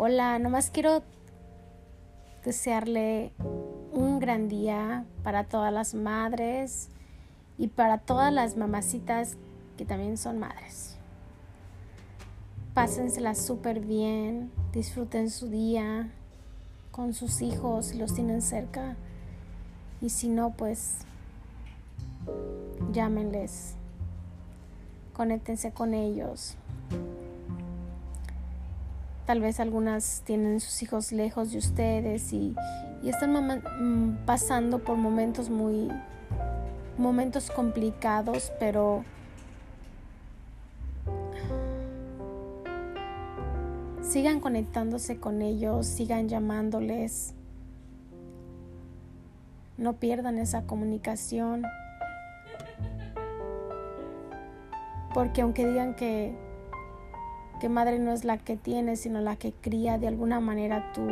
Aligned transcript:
Hola, 0.00 0.38
nomás 0.38 0.70
quiero 0.70 1.02
desearle 2.44 3.32
un 3.92 4.20
gran 4.20 4.48
día 4.48 5.04
para 5.24 5.42
todas 5.42 5.72
las 5.72 5.92
madres 5.94 6.88
y 7.58 7.66
para 7.66 7.98
todas 7.98 8.32
las 8.32 8.56
mamacitas 8.56 9.36
que 9.76 9.84
también 9.84 10.16
son 10.16 10.38
madres. 10.38 10.96
Pásensela 12.74 13.34
súper 13.34 13.80
bien, 13.80 14.52
disfruten 14.72 15.30
su 15.30 15.48
día 15.48 16.12
con 16.92 17.12
sus 17.12 17.42
hijos 17.42 17.86
si 17.86 17.98
los 17.98 18.14
tienen 18.14 18.40
cerca 18.40 18.94
y 20.00 20.10
si 20.10 20.28
no, 20.28 20.52
pues 20.52 20.98
llámenles, 22.92 23.74
conéctense 25.12 25.72
con 25.72 25.92
ellos. 25.92 26.56
Tal 29.28 29.42
vez 29.42 29.60
algunas 29.60 30.22
tienen 30.24 30.58
sus 30.58 30.82
hijos 30.82 31.12
lejos 31.12 31.52
de 31.52 31.58
ustedes 31.58 32.32
y, 32.32 32.56
están 33.04 33.34
mm, 33.34 34.24
pasando 34.24 34.78
por 34.78 34.96
momentos 34.96 35.50
muy, 35.50 35.90
momentos 36.96 37.50
complicados, 37.50 38.50
pero 38.58 39.04
sigan 44.00 44.40
conectándose 44.40 45.18
con 45.18 45.42
ellos, 45.42 45.86
sigan 45.86 46.30
llamándoles, 46.30 47.34
no 49.76 49.96
pierdan 49.96 50.38
esa 50.38 50.62
comunicación, 50.62 51.64
porque 55.12 55.42
aunque 55.42 55.66
digan 55.66 55.94
que 55.94 56.47
que 57.58 57.68
madre 57.68 57.98
no 57.98 58.12
es 58.12 58.24
la 58.24 58.38
que 58.38 58.56
tiene, 58.56 58.96
sino 58.96 59.20
la 59.20 59.36
que 59.36 59.52
cría. 59.52 59.98
De 59.98 60.08
alguna 60.08 60.40
manera 60.40 60.92
tú 60.92 61.06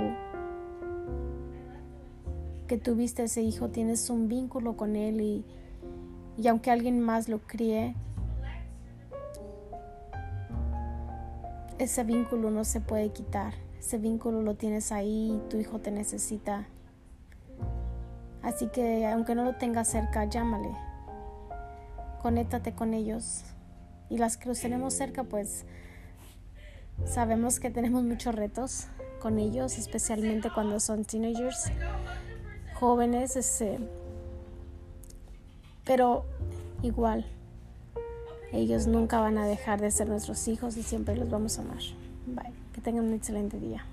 que 2.67 2.79
tuviste 2.79 3.25
ese 3.25 3.43
hijo, 3.43 3.69
tienes 3.69 4.11
un 4.11 4.29
vínculo 4.29 4.77
con 4.77 4.97
él 4.97 5.21
y, 5.21 5.45
y 6.37 6.49
aunque 6.49 6.71
alguien 6.71 7.01
más 7.01 7.29
lo 7.29 7.39
críe, 7.39 7.95
ese 11.79 12.05
vínculo 12.05 12.51
no 12.51 12.65
se 12.65 12.81
puede 12.81 13.11
quitar. 13.11 13.55
Ese 13.79 13.99
vínculo 13.99 14.43
lo 14.43 14.55
tienes 14.55 14.91
ahí 14.93 15.35
y 15.37 15.49
tu 15.49 15.59
hijo 15.59 15.79
te 15.79 15.91
necesita. 15.91 16.67
Así 18.43 18.69
que 18.69 19.07
aunque 19.07 19.35
no 19.35 19.45
lo 19.45 19.55
tengas 19.57 19.89
cerca, 19.89 20.25
llámale. 20.25 20.71
Conéctate 22.23 22.73
con 22.73 22.95
ellos. 22.95 23.45
Y 24.09 24.19
las 24.19 24.37
que 24.37 24.49
los 24.49 24.61
tenemos 24.61 24.95
cerca, 24.95 25.25
pues 25.25 25.65
Sabemos 27.05 27.61
que 27.61 27.71
tenemos 27.71 28.03
muchos 28.03 28.35
retos 28.35 28.87
con 29.21 29.39
ellos, 29.39 29.79
especialmente 29.79 30.51
cuando 30.53 30.81
son 30.81 31.05
teenagers, 31.05 31.71
jóvenes, 32.75 33.37
este, 33.37 33.79
pero 35.85 36.25
igual, 36.83 37.27
ellos 38.53 38.87
nunca 38.87 39.21
van 39.21 39.39
a 39.39 39.47
dejar 39.47 39.81
de 39.81 39.91
ser 39.91 40.09
nuestros 40.09 40.49
hijos 40.49 40.77
y 40.77 40.83
siempre 40.83 41.17
los 41.17 41.31
vamos 41.31 41.59
a 41.59 41.63
amar. 41.63 41.83
Bye, 42.27 42.53
que 42.73 42.81
tengan 42.81 43.05
un 43.05 43.15
excelente 43.15 43.59
día. 43.59 43.85